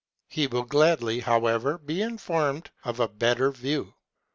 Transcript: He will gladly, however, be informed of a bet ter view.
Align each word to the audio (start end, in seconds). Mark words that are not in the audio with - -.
He 0.27 0.47
will 0.47 0.63
gladly, 0.63 1.19
however, 1.19 1.77
be 1.77 2.01
informed 2.01 2.71
of 2.83 2.99
a 2.99 3.07
bet 3.07 3.37
ter 3.37 3.51
view. 3.51 3.93